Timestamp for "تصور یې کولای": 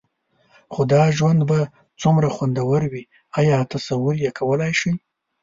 3.71-4.73